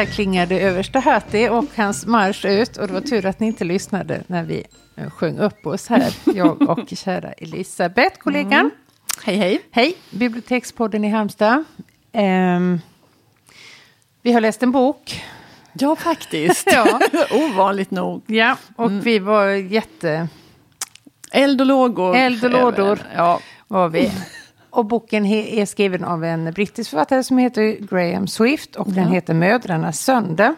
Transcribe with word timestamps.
Där 0.00 0.06
klingade 0.06 0.60
översta 0.60 0.98
Hatti 0.98 1.48
och 1.48 1.64
hans 1.76 2.06
marsch 2.06 2.44
ut. 2.44 2.76
Och 2.76 2.86
det 2.86 2.92
var 2.92 3.00
tur 3.00 3.26
att 3.26 3.40
ni 3.40 3.46
inte 3.46 3.64
lyssnade 3.64 4.22
när 4.26 4.42
vi 4.42 4.64
eh, 4.96 5.10
sjöng 5.10 5.38
upp 5.38 5.66
oss 5.66 5.88
här. 5.88 6.14
Jag 6.34 6.70
och 6.70 6.88
kära 6.88 7.32
Elisabeth, 7.32 8.18
kollegan. 8.18 8.60
Mm. 8.60 8.70
Hej, 9.24 9.36
hej. 9.36 9.62
Hej, 9.70 9.94
Bibliotekspodden 10.10 11.04
i 11.04 11.08
Halmstad. 11.08 11.64
Um, 12.12 12.80
vi 14.22 14.32
har 14.32 14.40
läst 14.40 14.62
en 14.62 14.72
bok. 14.72 15.24
Ja, 15.72 15.96
faktiskt. 15.96 16.72
ja. 16.72 17.00
Ovanligt 17.30 17.90
nog. 17.90 18.22
Ja, 18.26 18.56
och 18.76 18.86
mm. 18.86 19.00
vi 19.00 19.18
var 19.18 19.46
jätte... 19.48 20.28
Eld 21.32 21.60
och 21.60 21.66
lågor. 21.66 22.16
Eld 22.16 22.44
och 22.44 22.50
lådor 22.50 22.98
ja. 23.16 23.40
var 23.68 23.88
vi. 23.88 24.12
Och 24.70 24.86
boken 24.86 25.26
är 25.26 25.66
skriven 25.66 26.04
av 26.04 26.24
en 26.24 26.52
brittisk 26.52 26.90
författare 26.90 27.24
som 27.24 27.38
heter 27.38 27.76
Graham 27.80 28.26
Swift 28.26 28.76
och 28.76 28.88
ja. 28.88 28.92
den 28.92 29.12
heter 29.12 29.34
Mödrarnas 29.34 30.00
söndag. 30.00 30.54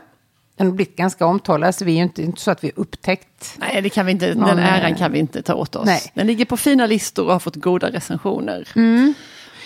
Den 0.57 0.67
har 0.67 0.75
blivit 0.75 0.97
ganska 0.97 1.27
omtalad, 1.27 1.75
så 1.75 1.85
vi 1.85 1.93
är 1.93 1.97
ju 1.97 2.03
inte, 2.03 2.23
inte 2.23 2.41
så 2.41 2.51
att 2.51 2.65
vi 2.65 2.73
upptäckt. 2.77 3.57
Nej, 3.59 3.83
det 3.83 3.91
kan 3.91 4.07
vi 4.07 4.13
inte, 4.13 4.35
den 4.35 4.59
äran 4.59 4.95
kan 4.95 5.13
vi 5.13 5.19
inte 5.19 5.43
ta 5.43 5.55
åt 5.55 5.77
oss. 5.77 5.87
Nej. 5.87 6.01
Den 6.15 6.27
ligger 6.27 6.45
på 6.45 6.57
fina 6.57 6.87
listor 6.87 7.27
och 7.27 7.33
har 7.33 7.39
fått 7.39 7.57
goda 7.57 7.91
recensioner. 7.91 8.69
Mm. 8.77 9.15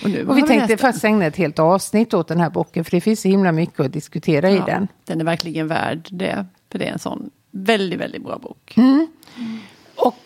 Och, 0.04 0.10
nu 0.10 0.26
och 0.26 0.38
vi 0.38 0.42
tänkte 0.42 0.72
nästa. 0.72 0.76
faktiskt 0.76 1.04
ägna 1.04 1.26
ett 1.26 1.36
helt 1.36 1.58
avsnitt 1.58 2.14
åt 2.14 2.28
den 2.28 2.40
här 2.40 2.50
boken, 2.50 2.84
för 2.84 2.90
det 2.90 3.00
finns 3.00 3.20
så 3.20 3.28
himla 3.28 3.52
mycket 3.52 3.80
att 3.80 3.92
diskutera 3.92 4.50
ja, 4.50 4.56
i 4.56 4.62
den. 4.66 4.88
Den 5.04 5.20
är 5.20 5.24
verkligen 5.24 5.68
värd 5.68 6.08
det, 6.10 6.46
för 6.72 6.78
det 6.78 6.88
är 6.88 6.92
en 6.92 6.98
sån 6.98 7.30
väldigt, 7.50 8.00
väldigt 8.00 8.24
bra 8.24 8.38
bok. 8.38 8.74
Mm. 8.76 9.06
Och 9.96 10.16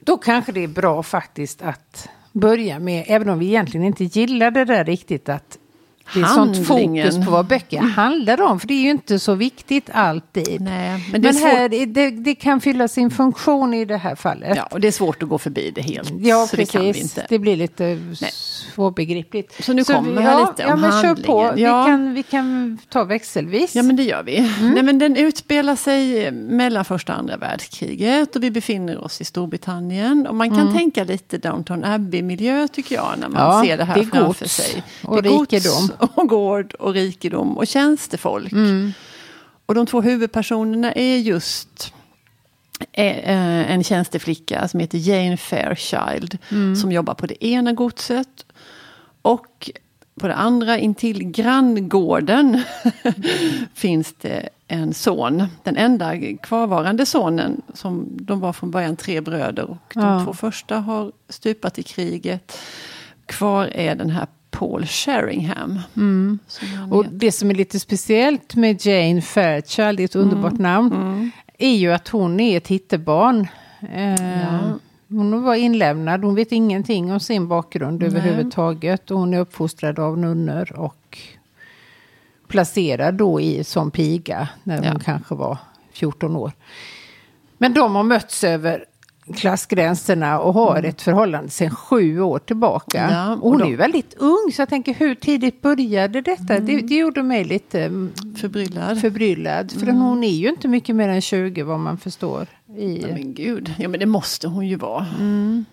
då 0.00 0.16
kanske 0.16 0.52
det 0.52 0.64
är 0.64 0.68
bra 0.68 1.02
faktiskt 1.02 1.62
att 1.62 2.08
börja 2.32 2.78
med, 2.78 3.04
även 3.06 3.28
om 3.28 3.38
vi 3.38 3.46
egentligen 3.46 3.86
inte 3.86 4.04
gillar 4.04 4.50
det 4.50 4.64
där 4.64 4.84
riktigt 4.84 5.28
att 5.28 5.58
det 6.14 6.20
är 6.20 6.24
sånt 6.24 6.66
fokus 6.66 7.24
på 7.24 7.30
vad 7.30 7.46
böcker 7.46 7.78
handlar 7.80 8.40
om. 8.40 8.60
För 8.60 8.68
det 8.68 8.74
är 8.74 8.82
ju 8.82 8.90
inte 8.90 9.18
så 9.18 9.34
viktigt 9.34 9.90
alltid. 9.92 10.60
Nej, 10.60 11.08
men, 11.12 11.22
men 11.22 11.36
här, 11.36 11.68
det, 11.68 12.10
det, 12.10 12.34
kan 12.34 12.60
fylla 12.60 12.88
sin 12.88 13.10
funktion 13.10 13.74
i 13.74 13.84
det 13.84 13.96
här 13.96 14.14
fallet. 14.14 14.56
Ja, 14.56 14.68
och 14.70 14.80
det 14.80 14.88
är 14.88 14.92
svårt 14.92 15.22
att 15.22 15.28
gå 15.28 15.38
förbi 15.38 15.70
det 15.70 15.82
helt. 15.82 16.12
Ja, 16.20 16.46
så 16.46 16.56
precis. 16.56 16.72
Det, 16.72 16.78
kan 16.78 16.92
vi 16.92 17.00
inte. 17.00 17.26
det 17.28 17.38
blir 17.38 17.56
lite 17.56 17.84
Nej. 18.20 18.30
Svårbegripligt. 18.74 19.64
Så 19.64 19.72
nu 19.72 19.84
så 19.84 19.92
kommer 19.92 20.12
vi, 20.12 20.22
här 20.22 20.40
lite 20.40 20.62
ja, 20.62 20.74
om 20.74 20.80
men 20.80 20.90
handlingen. 20.90 21.16
Kör 21.16 21.24
på. 21.24 21.60
Ja. 21.60 21.82
Vi, 21.82 21.90
kan, 21.90 22.14
vi 22.14 22.22
kan 22.22 22.78
ta 22.88 23.04
växelvis. 23.04 23.74
Ja, 23.74 23.82
men 23.82 23.96
det 23.96 24.02
gör 24.02 24.22
vi. 24.22 24.36
Mm. 24.36 24.70
Nej, 24.70 24.82
men 24.82 24.98
den 24.98 25.16
utspelar 25.16 25.76
sig 25.76 26.30
mellan 26.30 26.84
första 26.84 27.12
och 27.12 27.18
andra 27.18 27.36
världskriget. 27.36 28.36
Och 28.36 28.42
vi 28.42 28.50
befinner 28.50 29.04
oss 29.04 29.20
i 29.20 29.24
Storbritannien. 29.24 30.26
Och 30.26 30.34
man 30.34 30.50
kan 30.50 30.60
mm. 30.60 30.74
tänka 30.74 31.04
lite 31.04 31.38
Downton 31.38 31.84
Abbey-miljö 31.84 32.68
tycker 32.68 32.94
jag. 32.94 33.14
När 33.18 33.28
man 33.28 33.42
ja, 33.42 33.62
ser 33.64 33.76
det 33.76 33.84
här 33.84 33.94
det 33.94 34.06
framför 34.06 34.48
sig. 34.48 34.82
Och 35.04 35.22
det 35.22 35.28
är 35.28 35.38
rikedom 35.38 35.90
och 36.14 36.28
gård 36.28 36.74
och 36.74 36.92
rikedom 36.92 37.58
och 37.58 37.66
tjänstefolk. 37.66 38.52
Mm. 38.52 38.92
Och 39.66 39.74
de 39.74 39.86
två 39.86 40.00
huvudpersonerna 40.00 40.92
är 40.92 41.16
just 41.16 41.92
eh, 42.92 43.72
en 43.72 43.84
tjänsteflicka 43.84 44.68
som 44.68 44.80
heter 44.80 44.98
Jane 44.98 45.36
Fairchild. 45.36 46.38
Mm. 46.50 46.76
Som 46.76 46.92
jobbar 46.92 47.14
på 47.14 47.26
det 47.26 47.46
ena 47.46 47.72
godset. 47.72 48.46
Och 49.22 49.70
på 50.20 50.28
det 50.28 50.34
andra 50.34 50.78
intill 50.78 51.24
granngården 51.24 52.62
finns 53.74 54.14
det 54.20 54.48
en 54.68 54.94
son. 54.94 55.44
Den 55.62 55.76
enda 55.76 56.36
kvarvarande 56.42 57.06
sonen. 57.06 57.62
Som 57.74 58.08
de 58.10 58.40
var 58.40 58.52
från 58.52 58.70
början 58.70 58.96
tre 58.96 59.20
bröder. 59.20 59.70
Och 59.70 59.92
de 59.94 60.00
ja. 60.00 60.24
två 60.24 60.32
första 60.32 60.76
har 60.76 61.12
stupat 61.28 61.78
i 61.78 61.82
kriget. 61.82 62.58
Kvar 63.26 63.66
är 63.66 63.94
den 63.94 64.10
här 64.10 64.26
Paul 64.50 64.86
Sheringham. 64.86 65.80
Mm. 65.96 66.38
Och 66.90 67.06
det 67.06 67.32
som 67.32 67.50
är 67.50 67.54
lite 67.54 67.80
speciellt 67.80 68.54
med 68.54 68.86
Jane 68.86 69.22
Fairchild, 69.22 69.96
det 69.96 70.02
är 70.02 70.04
ett 70.04 70.14
mm. 70.14 70.28
underbart 70.28 70.58
namn, 70.58 70.92
mm. 70.92 71.30
är 71.58 71.74
ju 71.74 71.92
att 71.92 72.08
hon 72.08 72.40
är 72.40 72.56
ett 72.56 72.68
hittebarn. 72.68 73.48
Eh, 73.92 74.40
ja. 74.42 74.78
Hon 75.12 75.42
var 75.42 75.54
inlämnad, 75.54 76.24
hon 76.24 76.34
vet 76.34 76.52
ingenting 76.52 77.12
om 77.12 77.20
sin 77.20 77.48
bakgrund 77.48 77.98
Nej. 77.98 78.08
överhuvudtaget. 78.08 79.10
Och 79.10 79.18
hon 79.18 79.34
är 79.34 79.38
uppfostrad 79.38 79.98
av 79.98 80.18
nunnor 80.18 80.72
och 80.72 81.18
placerad 82.48 83.14
då 83.14 83.40
i 83.40 83.64
som 83.64 83.90
piga 83.90 84.48
när 84.62 84.84
ja. 84.84 84.90
hon 84.90 85.00
kanske 85.00 85.34
var 85.34 85.58
14 85.92 86.36
år. 86.36 86.52
Men 87.58 87.74
de 87.74 87.94
har 87.94 88.02
mötts 88.02 88.44
över 88.44 88.84
klassgränserna 89.34 90.40
och 90.40 90.54
har 90.54 90.78
mm. 90.78 90.90
ett 90.90 91.02
förhållande 91.02 91.50
sedan 91.50 91.70
sju 91.70 92.20
år 92.20 92.38
tillbaka. 92.38 93.08
Ja, 93.10 93.32
och 93.32 93.50
hon 93.50 93.58
då, 93.58 93.64
är 93.64 93.68
ju 93.68 93.76
väldigt 93.76 94.14
ung, 94.18 94.52
så 94.54 94.62
jag 94.62 94.68
tänker 94.68 94.94
hur 94.94 95.14
tidigt 95.14 95.62
började 95.62 96.20
detta? 96.20 96.54
Mm. 96.54 96.66
Det, 96.66 96.80
det 96.80 96.94
gjorde 96.94 97.22
mig 97.22 97.44
lite 97.44 97.84
mm, 97.84 98.12
förbryllad. 98.36 99.00
förbryllad 99.00 99.72
för 99.72 99.82
mm. 99.82 99.96
hon 99.96 100.24
är 100.24 100.28
ju 100.28 100.48
inte 100.48 100.68
mycket 100.68 100.96
mer 100.96 101.08
än 101.08 101.20
20 101.20 101.62
vad 101.62 101.78
man 101.78 101.98
förstår. 101.98 102.46
I... 102.76 103.06
men 103.12 103.34
gud, 103.34 103.74
ja 103.78 103.88
men 103.88 104.00
det 104.00 104.06
måste 104.06 104.48
hon 104.48 104.66
ju 104.66 104.76
vara. 104.76 105.06
Mm. 105.18 105.64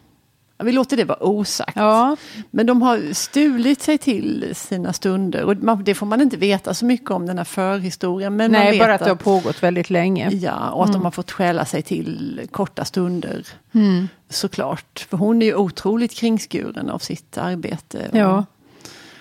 Vi 0.64 0.72
låter 0.72 0.98
det 0.98 1.06
vara 1.06 1.24
osagt. 1.24 1.76
Ja. 1.76 2.16
Men 2.52 2.66
de 2.66 2.82
har 2.82 3.14
stulit 3.14 3.82
sig 3.82 3.98
till 3.98 4.52
sina 4.54 4.94
stunder. 4.94 5.44
Och 5.44 5.78
det 5.78 5.96
får 5.96 6.06
man 6.06 6.22
inte 6.22 6.38
veta 6.38 6.74
så 6.74 6.86
mycket 6.86 7.12
om 7.12 7.26
den 7.26 7.38
här 7.38 7.46
förhistorien. 7.46 8.36
Men 8.36 8.52
Nej, 8.52 8.64
man 8.64 8.72
vet 8.72 8.80
bara 8.80 8.94
att, 8.94 9.04
det 9.04 9.10
har 9.10 9.16
pågått 9.16 9.64
väldigt 9.64 9.90
länge. 9.90 10.30
Ja, 10.30 10.70
och 10.70 10.84
att 10.84 10.90
mm. 10.90 11.00
de 11.00 11.04
har 11.04 11.12
fått 11.12 11.32
stjäla 11.32 11.66
sig 11.66 11.82
till 11.82 12.42
korta 12.52 12.86
stunder. 12.86 13.48
Mm. 13.72 14.08
Såklart. 14.30 15.08
För 15.10 15.18
hon 15.18 15.42
är 15.42 15.46
ju 15.46 15.56
otroligt 15.56 16.14
kringskuren 16.14 16.90
av 16.90 17.00
sitt 17.00 17.38
arbete. 17.38 18.10
Ja. 18.14 18.46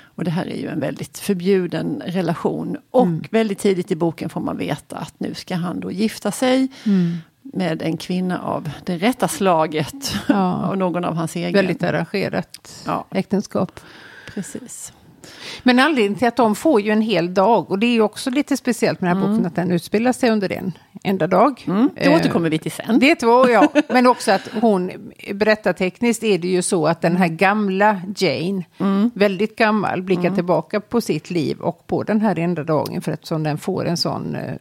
Och 0.02 0.24
det 0.24 0.30
här 0.30 0.46
är 0.46 0.56
ju 0.56 0.68
en 0.68 0.80
väldigt 0.80 1.18
förbjuden 1.18 2.02
relation. 2.06 2.76
Och 2.90 3.06
mm. 3.06 3.24
väldigt 3.30 3.58
tidigt 3.58 3.90
i 3.90 3.96
boken 3.96 4.28
får 4.28 4.40
man 4.40 4.56
veta 4.56 4.96
att 4.96 5.20
nu 5.20 5.34
ska 5.34 5.54
han 5.54 5.80
då 5.80 5.90
gifta 5.90 6.32
sig. 6.32 6.68
Med 7.52 7.82
en 7.82 7.96
kvinna 7.96 8.42
av 8.42 8.70
det 8.84 8.96
rätta 8.96 9.28
slaget. 9.28 10.14
Ja. 10.28 10.66
och 10.68 10.78
någon 10.78 11.04
av 11.04 11.14
hans 11.14 11.36
egen. 11.36 11.52
Väldigt 11.52 11.82
arrangerat 11.82 12.82
ja. 12.86 13.04
äktenskap. 13.10 13.80
Precis. 14.34 14.92
Men 15.62 15.78
anledningen 15.78 16.18
till 16.18 16.28
att 16.28 16.36
de 16.36 16.54
får 16.54 16.80
ju 16.80 16.90
en 16.90 17.02
hel 17.02 17.34
dag, 17.34 17.70
och 17.70 17.78
det 17.78 17.86
är 17.86 17.92
ju 17.92 18.02
också 18.02 18.30
lite 18.30 18.56
speciellt 18.56 19.00
med 19.00 19.10
den 19.10 19.16
här 19.16 19.24
mm. 19.24 19.36
boken, 19.36 19.46
att 19.46 19.56
den 19.56 19.70
utspelar 19.70 20.12
sig 20.12 20.30
under 20.30 20.52
en 20.52 20.72
enda 21.02 21.26
dag. 21.26 21.64
Mm. 21.66 21.90
Det 21.94 22.16
återkommer 22.16 22.50
vi 22.50 22.58
till 22.58 22.72
sen. 22.72 22.98
Det 22.98 23.22
var 23.22 23.48
ja, 23.48 23.72
men 23.88 24.06
också 24.06 24.32
att 24.32 24.48
hon, 24.60 24.90
berättartekniskt 25.34 26.24
är 26.24 26.38
det 26.38 26.48
ju 26.48 26.62
så 26.62 26.86
att 26.86 27.00
den 27.00 27.16
här 27.16 27.28
gamla 27.28 28.00
Jane, 28.16 28.64
mm. 28.78 29.10
väldigt 29.14 29.56
gammal, 29.56 30.02
blickar 30.02 30.22
mm. 30.22 30.34
tillbaka 30.34 30.80
på 30.80 31.00
sitt 31.00 31.30
liv 31.30 31.60
och 31.60 31.86
på 31.86 32.02
den 32.02 32.20
här 32.20 32.38
enda 32.38 32.64
dagen, 32.64 33.02
för 33.02 33.12
eftersom 33.12 33.42
den 33.42 33.58
får 33.58 33.86
en 33.86 33.96
sån 33.96 34.34
eh, 34.34 34.54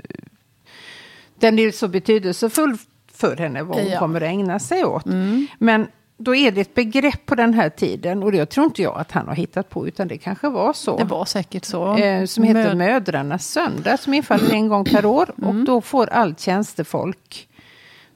den 1.39 1.59
är 1.59 1.71
så 1.71 1.87
betydelsefull 1.87 2.77
för 3.13 3.37
henne 3.37 3.63
vad 3.63 3.77
hon 3.77 3.87
ja. 3.87 3.99
kommer 3.99 4.21
att 4.21 4.27
ägna 4.27 4.59
sig 4.59 4.85
åt. 4.85 5.05
Mm. 5.05 5.47
Men 5.57 5.87
då 6.17 6.35
är 6.35 6.51
det 6.51 6.61
ett 6.61 6.73
begrepp 6.73 7.25
på 7.25 7.35
den 7.35 7.53
här 7.53 7.69
tiden 7.69 8.23
och 8.23 8.31
det 8.31 8.45
tror 8.45 8.65
inte 8.65 8.81
jag 8.81 8.99
att 8.99 9.11
han 9.11 9.27
har 9.27 9.35
hittat 9.35 9.69
på 9.69 9.87
utan 9.87 10.07
det 10.07 10.17
kanske 10.17 10.49
var 10.49 10.73
så. 10.73 10.97
Det 10.97 11.03
var 11.03 11.25
säkert 11.25 11.65
så. 11.65 11.97
Eh, 11.97 12.25
som 12.25 12.43
heter 12.43 12.63
Möd 12.63 12.77
Mödrarnas 12.77 13.47
söndag 13.47 13.97
som 13.97 14.13
infaller 14.13 14.53
en 14.53 14.67
gång 14.67 14.85
per 14.85 15.05
år 15.05 15.33
mm. 15.37 15.49
och 15.49 15.65
då 15.65 15.81
får 15.81 16.09
allt 16.09 16.39
tjänstefolk, 16.39 17.49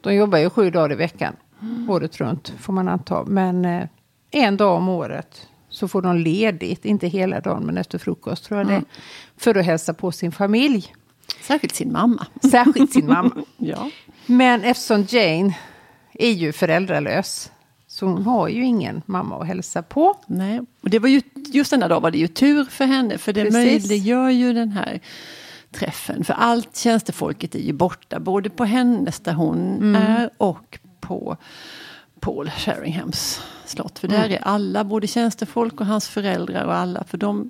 de 0.02 0.16
jobbar 0.16 0.38
ju 0.38 0.50
sju 0.50 0.70
dagar 0.70 0.92
i 0.92 0.96
veckan, 0.96 1.36
mm. 1.62 1.90
året 1.90 2.18
runt 2.18 2.54
får 2.60 2.74
man 2.74 2.88
anta, 2.88 3.24
men 3.24 3.66
eh, 3.66 3.88
en 4.32 4.58
dag 4.58 4.78
om 4.78 4.90
året 4.90 5.48
så 5.70 5.88
får 5.88 6.02
de 6.02 6.18
ledigt, 6.18 6.86
inte 6.86 7.08
hela 7.08 7.40
dagen 7.40 7.66
men 7.66 7.78
efter 7.78 7.98
frukost 7.98 8.46
tror 8.46 8.60
jag 8.60 8.68
det, 8.68 8.74
mm. 8.74 8.86
för 9.38 9.56
att 9.56 9.66
hälsa 9.66 9.94
på 9.94 10.12
sin 10.12 10.32
familj. 10.32 10.94
Särskilt 11.42 11.76
sin 11.76 11.92
mamma. 11.92 12.28
Särskilt 12.52 12.94
sin 12.94 13.08
mamma. 13.08 13.32
ja. 13.58 13.90
Men 14.26 14.64
eftersom 14.64 15.06
Jane 15.10 15.58
är 16.14 16.32
ju 16.32 16.52
föräldralös 16.52 17.52
så 17.88 18.06
hon 18.06 18.24
har 18.24 18.48
ju 18.48 18.66
ingen 18.66 19.02
mamma 19.06 19.42
att 19.42 19.48
hälsa 19.48 19.84
på. 19.84 20.18
Nej, 20.28 20.60
och 20.82 20.90
det 20.90 21.00
var 21.00 21.10
ju, 21.10 21.22
just 21.36 21.72
denna 21.72 21.88
dag 21.88 22.02
var 22.02 22.12
det 22.12 22.18
ju 22.18 22.28
tur 22.28 22.66
för 22.66 22.86
henne 22.86 23.18
för 23.18 23.34
det 23.34 23.52
möjliggör 23.52 24.30
ju 24.30 24.54
den 24.54 24.72
här 24.72 25.00
träffen. 25.72 26.24
För 26.24 26.34
allt 26.34 26.78
tjänstefolket 26.78 27.56
är 27.56 27.60
ju 27.60 27.74
borta, 27.74 28.20
både 28.20 28.50
på 28.50 28.66
hennes 28.66 29.20
där 29.20 29.34
hon 29.34 29.78
mm. 29.78 29.96
är 29.96 30.30
och 30.38 30.80
på 31.00 31.38
Paul 32.20 32.50
Sheringhams 32.50 33.42
slott. 33.66 34.00
För 34.00 34.08
mm. 34.08 34.22
där 34.22 34.30
är 34.30 34.40
alla, 34.44 34.84
både 34.84 35.08
tjänstefolk 35.08 35.82
och 35.82 35.86
hans 35.86 36.08
föräldrar 36.10 36.66
och 36.66 36.76
alla, 36.76 37.04
för 37.04 37.18
de 37.18 37.50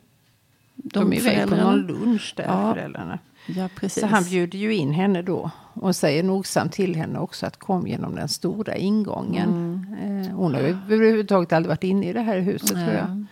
de, 0.76 1.00
de 1.00 1.14
är 1.14 1.18
iväg 1.18 1.50
på 1.50 1.56
någon 1.56 1.88
lunch 1.88 2.34
där, 2.38 2.44
ja. 2.44 2.74
föräldrarna. 2.74 3.20
Ja, 3.46 3.70
precis. 3.76 4.02
Så 4.02 4.08
han 4.08 4.24
bjuder 4.24 4.60
ju 4.60 4.76
in 4.76 4.92
henne 4.92 5.22
då 5.22 5.52
och 5.74 5.96
säger 5.96 6.24
nogsamt 6.24 6.72
till 6.72 6.96
henne 6.96 7.20
också 7.20 7.46
att 7.46 7.58
kom 7.58 7.88
genom 7.88 8.16
den 8.16 8.30
stora 8.30 8.76
ingången. 8.76 9.50
Mm. 9.50 10.24
Eh, 10.24 10.36
hon 10.36 10.54
har 10.54 10.62
överhuvudtaget 10.62 11.54
aldrig 11.54 11.70
varit 11.70 11.84
inne 11.84 12.10
i 12.10 12.14
det 12.14 12.22
här 12.22 12.40
huset 12.40 12.72
Nej. 12.74 12.86
tror 12.86 12.98
jag. 12.98 13.26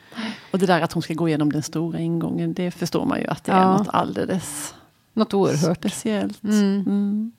Och 0.52 0.60
det 0.60 0.66
där 0.66 0.82
att 0.82 0.94
hon 0.94 1.04
ska 1.04 1.14
gå 1.14 1.28
igenom 1.28 1.52
den 1.52 1.64
stora 1.64 2.00
ingången, 2.00 2.54
det 2.54 2.72
förstår 2.72 3.06
man 3.06 3.20
ju 3.20 3.28
att 3.28 3.44
det 3.44 3.52
ja. 3.52 3.74
är 3.74 3.78
något 3.78 3.88
alldeles 3.88 4.76
något 5.14 5.34
oerhört. 5.34 5.78
speciellt. 5.78 6.44
Mm. 6.44 6.82
Mm. 6.88 7.32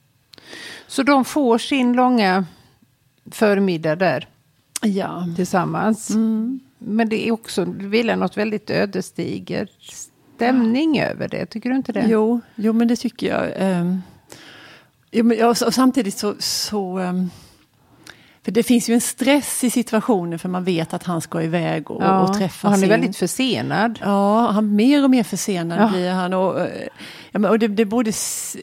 Så 0.86 1.02
de 1.02 1.24
får 1.24 1.58
sin 1.58 1.92
långa 1.92 2.44
förmiddag 3.30 3.96
där 3.96 4.28
ja. 4.82 5.26
tillsammans. 5.36 6.10
Mm. 6.10 6.60
Men 6.82 7.08
det 7.08 7.28
är 7.28 7.32
också, 7.32 7.64
det 7.64 7.86
vilar 7.86 8.16
något 8.16 8.36
väldigt 8.36 8.70
ödesdiger 8.70 9.68
stämning 10.36 11.00
över 11.00 11.28
det, 11.28 11.46
tycker 11.46 11.70
du 11.70 11.76
inte 11.76 11.92
det? 11.92 12.06
Jo, 12.08 12.40
jo 12.54 12.72
men 12.72 12.88
det 12.88 12.96
tycker 12.96 13.26
jag. 13.26 13.80
Um, 13.80 14.02
jo, 15.10 15.24
men, 15.24 15.44
och, 15.44 15.50
och 15.66 15.74
samtidigt 15.74 16.18
så, 16.18 16.34
så 16.38 16.98
um, 16.98 17.30
för 18.44 18.52
det 18.52 18.62
finns 18.62 18.88
ju 18.88 18.94
en 18.94 19.00
stress 19.00 19.64
i 19.64 19.70
situationen 19.70 20.38
för 20.38 20.48
man 20.48 20.64
vet 20.64 20.94
att 20.94 21.02
han 21.02 21.20
ska 21.20 21.42
iväg 21.42 21.90
och, 21.90 22.02
ja, 22.02 22.20
och 22.20 22.38
träffa 22.38 22.68
och 22.68 22.72
Han 22.72 22.80
är 22.80 22.82
sin... 22.82 22.88
väldigt 22.88 23.16
försenad. 23.16 23.98
Ja, 24.02 24.50
han 24.50 24.76
mer 24.76 25.04
och 25.04 25.10
mer 25.10 25.22
försenad 25.22 25.80
ja. 25.80 25.88
blir 25.88 26.10
han. 26.10 26.34
Och, 26.34 26.68
ja, 27.30 27.48
och 27.48 27.58
det, 27.58 27.68
det 27.68 27.82
är 27.82 27.86
både 27.86 28.12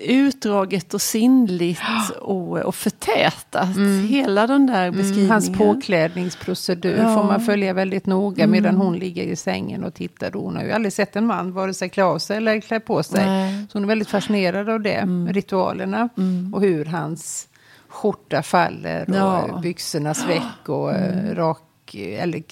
utdraget 0.01 0.93
och 0.93 1.01
sinnligt 1.01 1.81
och, 2.21 2.57
och 2.57 2.75
förtätat. 2.75 3.75
Mm. 3.75 4.07
Hela 4.07 4.47
den 4.47 4.67
där 4.67 4.91
beskrivningen. 4.91 5.19
Mm, 5.19 5.31
hans 5.31 5.57
påklädningsprocedur 5.57 6.97
får 6.97 7.23
man 7.23 7.41
följa 7.41 7.73
väldigt 7.73 8.05
noga 8.05 8.43
mm. 8.43 8.51
medan 8.51 8.75
hon 8.75 8.99
ligger 8.99 9.23
i 9.23 9.35
sängen 9.35 9.83
och 9.83 9.93
tittar. 9.93 10.31
Hon 10.31 10.55
har 10.55 10.63
ju 10.63 10.71
aldrig 10.71 10.93
sett 10.93 11.15
en 11.15 11.25
man 11.25 11.53
vare 11.53 11.73
sig 11.73 11.89
klä 11.89 12.03
av 12.03 12.19
sig 12.19 12.37
eller 12.37 12.59
klä 12.61 12.79
på 12.79 13.03
sig. 13.03 13.25
Nej. 13.25 13.65
Så 13.69 13.77
hon 13.77 13.83
är 13.83 13.87
väldigt 13.87 14.09
fascinerad 14.09 14.69
av 14.69 14.81
det, 14.81 14.93
mm. 14.93 15.33
ritualerna 15.33 16.09
mm. 16.17 16.53
och 16.53 16.61
hur 16.61 16.85
hans 16.85 17.47
skjorta 17.87 18.43
faller 18.43 19.09
och 19.09 19.15
ja. 19.15 19.59
byxorna 19.61 20.13
sväck 20.13 20.43
och 20.69 20.93
eh, 20.93 21.19
mm. 21.19 21.35
rak, 21.35 21.95
eller 21.95 22.43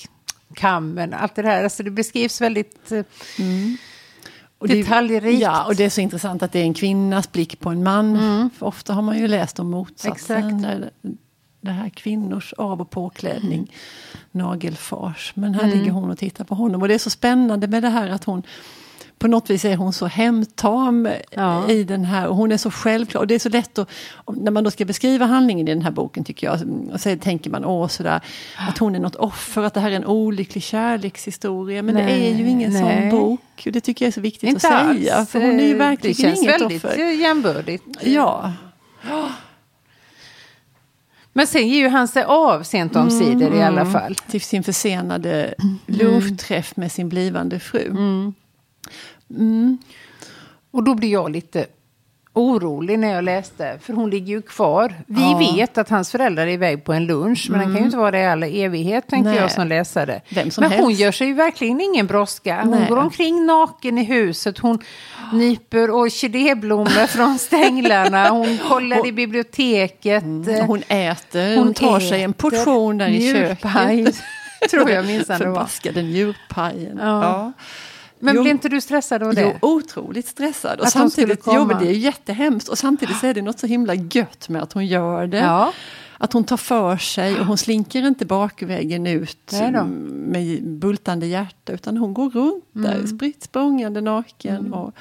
kammen, 0.53 1.13
allt 1.13 1.35
det 1.35 1.41
där. 1.41 1.63
Alltså 1.63 1.83
det 1.83 1.91
beskrivs 1.91 2.41
väldigt 2.41 2.91
eh, 2.91 3.03
mm. 3.39 3.77
och 4.57 4.67
detaljrikt. 4.67 5.41
Ja, 5.41 5.65
och 5.65 5.75
det 5.75 5.83
är 5.83 5.89
så 5.89 6.01
intressant 6.01 6.43
att 6.43 6.51
det 6.51 6.59
är 6.59 6.63
en 6.63 6.73
kvinnas 6.73 7.31
blick 7.31 7.59
på 7.59 7.69
en 7.69 7.83
man. 7.83 8.15
Mm. 8.15 8.49
Ofta 8.59 8.93
har 8.93 9.01
man 9.01 9.19
ju 9.19 9.27
läst 9.27 9.59
om 9.59 9.69
motsatsen. 9.69 10.61
Där, 10.61 10.89
det 11.61 11.71
här 11.71 11.89
kvinnors 11.89 12.53
av 12.53 12.81
och 12.81 12.89
påklädning, 12.89 13.59
mm. 13.59 13.67
nagelfars. 14.31 15.33
Men 15.35 15.53
här 15.53 15.63
mm. 15.63 15.77
ligger 15.77 15.91
hon 15.91 16.11
och 16.11 16.17
tittar 16.17 16.43
på 16.43 16.55
honom. 16.55 16.81
Och 16.81 16.87
det 16.87 16.93
är 16.93 16.99
så 16.99 17.09
spännande 17.09 17.67
med 17.67 17.83
det 17.83 17.89
här 17.89 18.09
att 18.09 18.23
hon 18.23 18.43
på 19.17 19.27
något 19.27 19.49
vis 19.49 19.65
är 19.65 19.75
hon 19.75 19.93
så 19.93 20.05
hemtam 20.05 21.09
ja. 21.31 21.69
i 21.69 21.83
den 21.83 22.05
här, 22.05 22.27
och 22.27 22.35
hon 22.35 22.51
är 22.51 22.57
så 22.57 22.71
självklar. 22.71 23.21
Och 23.21 23.27
det 23.27 23.35
är 23.35 23.39
så 23.39 23.49
lätt 23.49 23.77
att, 23.77 23.89
när 24.25 24.51
man 24.51 24.63
då 24.63 24.71
ska 24.71 24.85
beskriva 24.85 25.25
handlingen 25.25 25.67
i 25.67 25.73
den 25.73 25.81
här 25.81 25.91
boken 25.91 26.23
tycker 26.23 26.47
jag, 26.47 26.59
och 26.93 27.01
så 27.01 27.15
tänker 27.15 27.49
man 27.49 27.65
åh 27.65 27.87
sådär, 27.87 28.21
att 28.69 28.77
hon 28.77 28.95
är 28.95 28.99
något 28.99 29.15
offer, 29.15 29.63
att 29.63 29.73
det 29.73 29.79
här 29.79 29.91
är 29.91 29.95
en 29.95 30.05
olycklig 30.05 30.63
kärlekshistoria. 30.63 31.81
Men 31.81 31.95
nej, 31.95 32.05
det 32.05 32.27
är 32.27 32.35
ju 32.35 32.49
ingen 32.49 32.73
nej. 32.73 33.11
sån 33.11 33.19
bok. 33.19 33.63
Och 33.65 33.71
det 33.71 33.81
tycker 33.81 34.05
jag 34.05 34.07
är 34.07 34.13
så 34.13 34.21
viktigt 34.21 34.49
Inte 34.49 34.67
att 34.67 34.73
säga. 34.95 35.15
Alls. 35.15 35.29
För 35.29 35.41
hon 35.41 35.59
är 35.59 35.67
ju 35.67 35.77
verkligen 35.77 36.35
inget 36.35 36.61
offer. 36.61 36.69
Det 36.69 36.79
känns 36.79 36.97
väldigt 36.97 37.19
jämbördigt. 37.19 37.83
Ja. 38.01 38.53
Men 41.33 41.47
sen 41.47 41.67
ger 41.67 41.79
ju 41.79 41.89
han 41.89 42.07
sig 42.07 42.23
av 42.23 42.63
sent 42.63 42.95
om 42.95 43.09
sidor 43.09 43.47
mm, 43.47 43.59
i 43.59 43.63
alla 43.63 43.85
fall. 43.85 44.15
Till 44.15 44.41
sin 44.41 44.63
försenade 44.63 45.53
mm. 45.59 45.79
lunchträff 45.85 46.77
med 46.77 46.91
sin 46.91 47.09
blivande 47.09 47.59
fru. 47.59 47.87
Mm. 47.89 48.33
Mm. 49.29 49.77
Och 50.71 50.83
då 50.83 50.95
blir 50.95 51.11
jag 51.11 51.31
lite 51.31 51.65
orolig 52.35 52.99
när 52.99 53.13
jag 53.13 53.23
läste, 53.23 53.79
för 53.81 53.93
hon 53.93 54.09
ligger 54.09 54.33
ju 54.33 54.41
kvar. 54.41 54.93
Vi 55.07 55.21
ja. 55.21 55.37
vet 55.37 55.77
att 55.77 55.89
hans 55.89 56.11
föräldrar 56.11 56.47
är 56.47 56.51
iväg 56.51 56.83
på 56.83 56.93
en 56.93 57.05
lunch, 57.05 57.47
men 57.49 57.61
mm. 57.61 57.67
den 57.67 57.75
kan 57.75 57.83
ju 57.83 57.85
inte 57.85 57.97
vara 57.97 58.11
det 58.11 58.19
i 58.19 58.25
all 58.25 58.43
evighet, 58.43 59.07
tänkte 59.07 59.29
Nej. 59.29 59.39
jag 59.39 59.51
som 59.51 59.67
läsare. 59.67 60.21
Som 60.29 60.61
men 60.61 60.71
helst. 60.71 60.83
hon 60.83 60.93
gör 60.93 61.11
sig 61.11 61.27
ju 61.27 61.33
verkligen 61.33 61.81
ingen 61.81 62.07
brådska. 62.07 62.61
Hon 62.61 62.71
Nej. 62.71 62.89
går 62.89 62.97
omkring 62.97 63.45
naken 63.45 63.97
i 63.97 64.03
huset, 64.03 64.57
hon 64.57 64.79
nyper 65.33 65.91
orkidéblommor 65.91 67.07
från 67.07 67.37
stänglarna, 67.37 68.29
hon 68.29 68.57
kollar 68.69 68.97
hon, 68.97 69.07
i 69.07 69.11
biblioteket. 69.11 70.23
Mm. 70.23 70.65
Hon 70.67 70.83
äter, 70.87 71.55
hon, 71.55 71.65
hon 71.65 71.73
tar 71.73 71.97
äter, 71.97 72.09
sig 72.09 72.23
en 72.23 72.33
portion 72.33 72.97
där 72.97 73.07
i 73.07 73.33
köket. 73.33 74.15
tror 74.71 74.89
jag 74.89 75.05
minsann 75.05 75.39
det 75.39 75.45
var. 75.47 75.55
Förbaskade 75.55 76.01
njurpajen. 76.01 76.97
Ja. 77.01 77.23
ja. 77.23 77.53
Men 78.25 78.35
jo, 78.35 78.41
blir 78.41 78.51
inte 78.51 78.69
du 78.69 78.81
stressad 78.81 79.23
av 79.23 79.35
det? 79.35 79.41
Jo, 79.61 79.69
otroligt 79.69 80.27
stressad. 80.27 80.79
Och 80.79 80.85
att 80.85 80.91
samtidigt, 80.91 81.43
jo, 81.45 81.65
men 81.65 81.79
det 81.79 81.87
är 81.87 81.91
jättehemskt. 81.91 82.69
Och 82.69 82.77
samtidigt 82.77 83.17
så 83.17 83.27
är 83.27 83.33
det 83.33 83.41
något 83.41 83.59
så 83.59 83.67
himla 83.67 83.93
gött 83.95 84.49
med 84.49 84.63
att 84.63 84.73
hon 84.73 84.85
gör 84.85 85.27
det. 85.27 85.37
Ja. 85.37 85.73
Att 86.17 86.33
hon 86.33 86.43
tar 86.43 86.57
för 86.57 86.97
sig 86.97 87.39
och 87.39 87.45
hon 87.45 87.57
slinker 87.57 88.07
inte 88.07 88.25
bakvägen 88.25 89.07
ut 89.07 89.53
med 90.05 90.63
bultande 90.63 91.25
hjärta. 91.25 91.73
Utan 91.73 91.97
hon 91.97 92.13
går 92.13 92.29
runt 92.29 92.65
där, 92.71 92.95
mm. 92.95 93.07
spritt 93.07 93.43
språngande 93.43 94.01
naken. 94.01 94.57
Mm. 94.57 94.73
Och, 94.73 94.93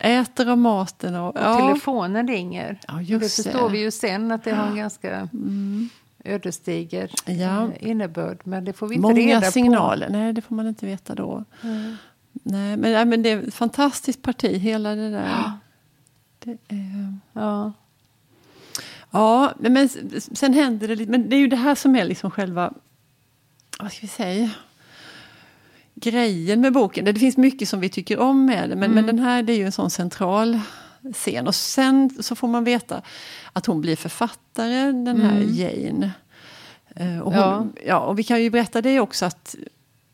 äter 0.00 0.48
av 0.48 0.58
maten. 0.58 1.14
Och, 1.14 1.36
och 1.36 1.42
ja. 1.42 1.58
telefonen 1.58 2.28
ringer. 2.28 2.80
Ja, 2.88 3.02
just 3.02 3.36
det 3.36 3.42
förstår 3.42 3.68
det. 3.68 3.72
vi 3.72 3.80
ju 3.80 3.90
sen 3.90 4.32
att 4.32 4.44
det 4.44 4.50
har 4.50 4.66
en 4.66 4.76
ganska 4.76 5.14
mm. 5.14 5.88
ödesdiger 6.24 7.10
ja. 7.26 7.68
Innebörd. 7.80 8.40
Men 8.44 8.64
det 8.64 8.72
får 8.72 8.88
vi 8.88 8.94
inte 8.94 9.02
Många 9.02 9.20
reda 9.20 9.40
på. 9.40 9.52
signaler, 9.52 10.08
nej 10.10 10.32
det 10.32 10.42
får 10.42 10.54
man 10.54 10.68
inte 10.68 10.86
veta 10.86 11.14
då. 11.14 11.44
Mm. 11.62 11.96
Nej, 12.32 12.76
men, 12.76 12.92
nej, 12.92 13.04
men 13.04 13.22
det 13.22 13.30
är 13.30 13.48
ett 13.48 13.54
fantastiskt 13.54 14.22
parti, 14.22 14.58
hela 14.58 14.94
det 14.94 15.10
där. 15.10 15.28
Ja. 15.28 15.58
Det 16.38 16.58
är, 16.68 17.18
ja. 17.32 17.72
Ja, 19.10 19.52
men 19.58 19.88
sen 20.32 20.54
händer 20.54 20.88
det 20.88 20.94
lite, 20.94 21.10
men 21.10 21.28
det 21.28 21.36
är 21.36 21.40
ju 21.40 21.46
det 21.46 21.56
här 21.56 21.74
som 21.74 21.96
är 21.96 22.04
liksom 22.04 22.30
själva, 22.30 22.72
vad 23.78 23.92
ska 23.92 24.00
vi 24.00 24.08
säga, 24.08 24.50
grejen 25.94 26.60
med 26.60 26.72
boken. 26.72 27.04
Det 27.04 27.14
finns 27.14 27.36
mycket 27.36 27.68
som 27.68 27.80
vi 27.80 27.88
tycker 27.88 28.18
om 28.18 28.44
med 28.44 28.70
det, 28.70 28.76
men, 28.76 28.90
mm. 28.90 28.94
men 28.94 29.06
den 29.06 29.18
här 29.24 29.42
det 29.42 29.52
är 29.52 29.56
ju 29.56 29.64
en 29.64 29.72
sån 29.72 29.90
central 29.90 30.60
scen. 31.12 31.46
Och 31.46 31.54
sen 31.54 32.10
så 32.20 32.34
får 32.34 32.48
man 32.48 32.64
veta 32.64 33.02
att 33.52 33.66
hon 33.66 33.80
blir 33.80 33.96
författare, 33.96 34.92
den 34.92 35.20
här 35.20 35.36
mm. 35.36 35.54
Jane. 35.54 36.10
Uh, 37.00 37.20
och, 37.20 37.32
hon, 37.32 37.42
ja. 37.42 37.66
ja. 37.86 37.98
och 37.98 38.18
vi 38.18 38.24
kan 38.24 38.42
ju 38.42 38.50
berätta 38.50 38.82
det 38.82 39.00
också 39.00 39.26
att 39.26 39.56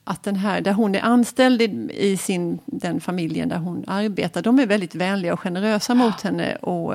att 0.09 0.23
den 0.23 0.37
här, 0.37 0.61
där 0.61 0.73
hon 0.73 0.95
är 0.95 1.01
anställd 1.01 1.63
i, 1.63 1.91
i, 1.95 2.17
sin, 2.17 2.59
den 2.65 3.01
familjen 3.01 3.49
där 3.49 3.59
hon 3.59 3.85
arbetar, 3.87 4.43
de 4.43 4.59
är 4.59 4.67
väldigt 4.67 4.95
vänliga 4.95 5.33
och 5.33 5.41
generösa 5.41 5.95
mot 5.95 6.21
henne. 6.21 6.57
Och, 6.57 6.95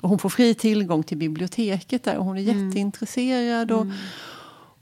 och 0.00 0.08
hon 0.08 0.18
får 0.18 0.28
fri 0.28 0.54
tillgång 0.54 1.02
till 1.02 1.18
biblioteket 1.18 2.04
där 2.04 2.16
och 2.16 2.24
hon 2.24 2.38
är 2.38 2.42
mm. 2.42 2.68
jätteintresserad. 2.68 3.72
Och, 3.72 3.82
mm. 3.82 3.94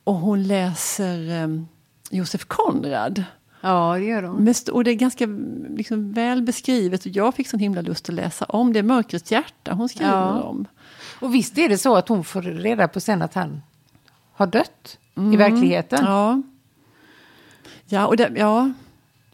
och 0.05 0.15
hon 0.15 0.43
läser 0.43 1.45
um, 1.45 1.69
Josef 2.11 2.45
Konrad. 2.45 3.25
Ja, 3.61 3.95
det 3.99 4.05
gör 4.05 4.23
hon. 4.23 4.55
och 4.73 4.85
det 4.85 4.91
är 4.91 4.95
ganska 4.95 5.27
liksom, 5.77 6.13
väl 6.13 6.43
beskrivet 6.43 7.07
och 7.07 7.13
jag 7.13 7.35
fick 7.35 7.49
sån 7.49 7.61
himla 7.61 7.81
lust 7.81 8.09
att 8.09 8.15
läsa 8.15 8.45
om 8.45 8.73
det. 8.73 8.83
Mörkrets 8.83 9.33
hjärta 9.33 9.73
hon 9.73 9.89
skriver 9.89 10.13
ja. 10.13 10.43
om. 10.43 10.67
Och 11.21 11.35
visst 11.35 11.59
är 11.59 11.69
det 11.69 11.79
så 11.79 11.97
att 11.97 12.09
hon 12.09 12.25
får 12.25 12.43
reda 12.43 12.89
på 12.89 13.01
sen 13.01 13.23
att 13.23 13.35
han 13.35 13.63
har 14.33 14.47
dött 14.47 14.99
mm. 15.17 15.33
i 15.33 15.37
verkligheten? 15.37 16.05
Ja. 16.05 16.43
Ja, 17.93 18.07
och 18.07 18.17
det, 18.17 18.33
ja, 18.37 18.71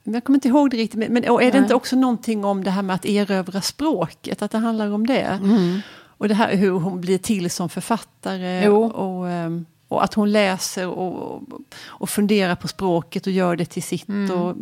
jag 0.04 0.24
kommer 0.24 0.36
inte 0.36 0.48
ihåg 0.48 0.70
det 0.70 0.76
riktigt. 0.76 1.10
Men 1.10 1.28
och 1.28 1.42
är 1.42 1.52
det 1.52 1.58
inte 1.58 1.74
också 1.74 1.96
någonting 1.96 2.44
om 2.44 2.64
det 2.64 2.70
här 2.70 2.82
med 2.82 2.94
att 2.94 3.04
erövra 3.04 3.60
språket? 3.60 4.42
Att 4.42 4.50
det 4.50 4.58
handlar 4.58 4.90
om 4.90 5.06
det? 5.06 5.40
Mm. 5.42 5.80
Och 6.18 6.28
det 6.28 6.34
här 6.34 6.56
hur 6.56 6.70
hon 6.70 7.00
blir 7.00 7.18
till 7.18 7.50
som 7.50 7.68
författare. 7.68 8.68
Och, 8.68 9.28
ehm, 9.28 9.66
och, 9.88 10.04
att 10.04 10.14
hon 10.14 10.32
läser 10.32 10.88
och, 10.88 11.42
och 11.86 12.10
funderar 12.10 12.54
på 12.54 12.68
språket 12.68 13.26
och 13.26 13.32
gör 13.32 13.56
det 13.56 13.64
till 13.64 13.82
sitt. 13.82 14.08
Mm. 14.08 14.30
Och, 14.30 14.56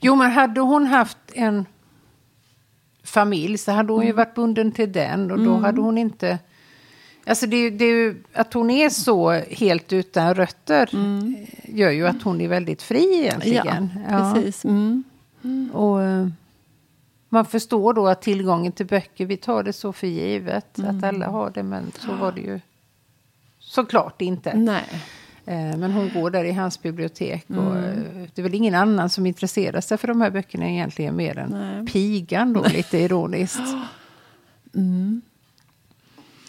jo, 0.00 0.14
men 0.14 0.30
hade 0.30 0.60
hon 0.60 0.86
haft 0.86 1.18
en 1.32 1.66
familj 3.04 3.58
så 3.58 3.72
hade 3.72 3.92
hon 3.92 4.02
mm. 4.02 4.06
ju 4.08 4.12
varit 4.12 4.34
bunden 4.34 4.72
till 4.72 4.92
den. 4.92 5.30
Och 5.30 5.38
då 5.38 5.50
mm. 5.50 5.64
hade 5.64 5.80
hon 5.80 5.98
inte 5.98 6.38
Alltså 7.30 7.46
det, 7.46 7.70
det, 7.70 8.14
att 8.32 8.54
hon 8.54 8.70
är 8.70 8.88
så 8.88 9.30
helt 9.30 9.92
utan 9.92 10.34
rötter 10.34 10.90
mm. 10.92 11.46
gör 11.64 11.90
ju 11.90 12.06
att 12.06 12.22
hon 12.22 12.40
är 12.40 12.48
väldigt 12.48 12.82
fri 12.82 13.20
egentligen. 13.20 13.90
Ja, 14.10 14.32
precis. 14.34 14.64
Mm. 14.64 15.04
Mm. 15.44 15.70
Och, 15.70 16.02
eh, 16.02 16.28
man 17.28 17.44
förstår 17.44 17.94
då 17.94 18.08
att 18.08 18.22
tillgången 18.22 18.72
till 18.72 18.86
böcker, 18.86 19.26
vi 19.26 19.36
tar 19.36 19.62
det 19.62 19.72
så 19.72 19.92
för 19.92 20.06
givet 20.06 20.78
att 20.78 20.78
mm. 20.78 21.04
alla 21.04 21.26
har 21.26 21.50
det, 21.50 21.62
men 21.62 21.92
så 21.98 22.14
var 22.14 22.32
det 22.32 22.40
ju 22.40 22.60
såklart 23.58 24.22
inte. 24.22 24.54
Nej. 24.54 25.02
Eh, 25.46 25.76
men 25.76 25.92
hon 25.92 26.10
går 26.14 26.30
där 26.30 26.44
i 26.44 26.52
hans 26.52 26.82
bibliotek 26.82 27.44
och 27.48 27.76
mm. 27.76 27.84
eh, 27.84 28.28
det 28.34 28.40
är 28.40 28.42
väl 28.42 28.54
ingen 28.54 28.74
annan 28.74 29.10
som 29.10 29.26
intresserar 29.26 29.80
sig 29.80 29.98
för 29.98 30.08
de 30.08 30.20
här 30.20 30.30
böckerna 30.30 30.70
egentligen 30.70 31.16
mer 31.16 31.38
än 31.38 31.50
Nej. 31.50 31.86
pigan 31.86 32.52
då, 32.52 32.64
lite 32.64 32.98
ironiskt. 32.98 33.60
Mm. 34.74 35.22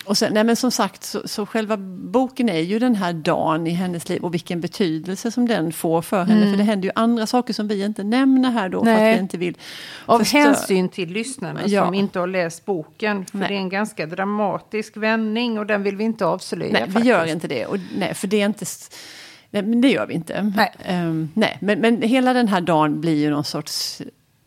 Och 0.06 0.18
sen, 0.18 0.34
nej 0.34 0.44
men 0.44 0.56
som 0.56 0.72
sagt, 0.72 1.04
så, 1.04 1.28
så, 1.28 1.46
själva 1.46 1.78
boken 1.78 2.50
är 2.50 2.60
ju 2.60 2.80
den 2.80 2.96
här 2.96 3.14
dagen 3.14 3.68
i 3.68 3.70
hennes 3.70 4.10
liv 4.10 4.24
och 4.24 4.34
vilken 4.34 4.62
betydelse 4.62 5.32
som 5.32 5.48
den 5.48 5.74
får 5.74 6.02
för 6.02 6.24
henne. 6.24 6.42
Mm. 6.42 6.52
För 6.52 6.58
det 6.58 6.64
händer 6.64 6.88
ju 6.88 6.92
andra 6.96 7.28
saker 7.28 7.54
som 7.54 7.68
vi 7.68 7.84
inte 7.84 8.04
nämner 8.04 8.52
här 8.52 8.70
då. 8.70 8.82
Nej. 8.82 8.98
För 8.98 9.10
att 9.10 9.16
vi 9.16 9.20
inte 9.22 9.38
vill 9.38 9.58
Av 10.06 10.20
förstö- 10.20 10.38
hänsyn 10.38 10.90
till 10.90 11.10
lyssnarna 11.10 11.62
ja. 11.66 11.86
som 11.86 11.94
inte 11.94 12.20
har 12.20 12.28
läst 12.28 12.66
boken. 12.66 13.26
För 13.26 13.38
nej. 13.38 13.48
det 13.48 13.56
är 13.56 13.58
en 13.58 13.70
ganska 13.70 14.06
dramatisk 14.06 14.98
vändning 14.98 15.60
och 15.60 15.66
den 15.66 15.84
vill 15.84 15.96
vi 15.96 16.04
inte 16.04 16.26
avslöja. 16.26 16.72
Nej, 16.72 16.82
faktiskt. 16.82 17.06
vi 17.06 17.10
gör 17.10 17.26
inte 17.26 17.48
det. 17.48 17.66
Och, 17.66 17.78
nej, 17.98 18.14
för 18.14 18.28
det 18.28 18.42
är 18.42 18.46
inte... 18.46 18.66
Nej, 19.50 19.64
men 19.64 19.82
det 19.82 19.90
gör 19.90 20.08
vi 20.08 20.14
inte. 20.14 20.54
Nej. 20.56 20.72
Um, 20.90 21.30
nej, 21.34 21.58
men, 21.62 21.80
men 21.80 22.02
hela 22.02 22.34
den 22.34 22.48
här 22.48 22.62
dagen 22.62 23.02
blir 23.02 23.16
ju 23.16 23.30
någon 23.30 23.44
sorts 23.44 24.02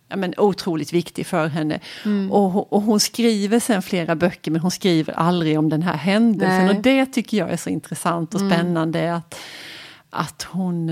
ja, 0.09 0.17
men, 0.17 0.35
otroligt 0.37 0.93
viktig 0.93 1.27
för 1.27 1.47
henne. 1.47 1.81
Mm. 2.05 2.33
Och, 2.33 2.73
och, 2.73 2.83
hon 2.83 3.01
skriver 3.01 3.61
sen 3.61 3.83
flera 3.83 4.15
böcker 4.15 4.51
men 4.51 4.61
hon 4.61 4.71
skriver 4.71 5.13
aldrig 5.13 5.59
om 5.59 5.69
den 5.69 5.83
här 5.83 5.97
händelsen. 5.97 6.67
Nej. 6.67 6.77
Och 6.77 6.83
det 6.83 7.07
tycker 7.07 7.37
jag 7.37 7.51
är 7.51 7.57
så 7.57 7.71
intressant 7.71 8.35
och 8.35 8.41
mm. 8.41 8.53
spännande. 8.53 9.15
Att, 9.15 9.35
att 10.11 10.43
hon, 10.43 10.89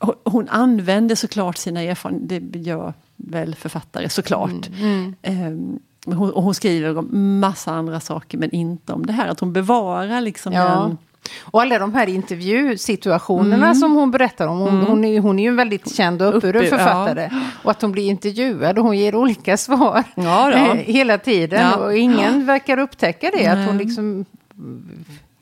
eh, 0.00 0.10
hon 0.24 0.48
använder 0.48 1.14
såklart 1.14 1.56
sina 1.56 1.82
erfarenheter, 1.82 2.40
det 2.40 2.58
gör 2.58 2.94
väl 3.16 3.54
författare 3.54 4.08
såklart. 4.08 4.68
Mm, 4.80 5.14
mm. 5.22 5.78
Eh, 6.06 6.14
hon, 6.14 6.30
och 6.30 6.42
hon 6.42 6.54
skriver 6.54 6.98
om 6.98 7.38
massa 7.40 7.72
andra 7.72 8.00
saker 8.00 8.38
men 8.38 8.50
inte 8.50 8.92
om 8.92 9.06
det 9.06 9.12
här, 9.12 9.28
att 9.28 9.40
hon 9.40 9.52
bevarar 9.52 10.20
liksom 10.20 10.52
ja. 10.52 10.64
den 10.64 10.98
och 11.40 11.62
alla 11.62 11.78
de 11.78 11.94
här 11.94 12.06
intervjusituationerna 12.06 13.66
mm. 13.66 13.74
som 13.74 13.94
hon 13.94 14.10
berättar 14.10 14.46
om. 14.46 14.58
Hon, 14.58 14.68
mm. 14.68 14.86
hon, 14.86 15.04
är, 15.04 15.20
hon 15.20 15.38
är 15.38 15.42
ju 15.42 15.48
en 15.48 15.56
väldigt 15.56 15.96
känd 15.96 16.22
och 16.22 16.36
uppburen 16.36 16.70
författare. 16.70 17.28
Ja. 17.32 17.40
Och 17.62 17.70
att 17.70 17.82
hon 17.82 17.92
blir 17.92 18.06
intervjuad 18.06 18.78
och 18.78 18.84
hon 18.84 18.98
ger 18.98 19.14
olika 19.14 19.56
svar 19.56 20.04
ja, 20.14 20.52
eh, 20.52 20.74
hela 20.74 21.18
tiden. 21.18 21.60
Ja. 21.60 21.76
Och 21.76 21.96
ingen 21.96 22.46
verkar 22.46 22.78
upptäcka 22.78 23.30
det. 23.30 23.46
Att 23.46 23.66
hon 23.66 23.78
liksom, 23.78 24.24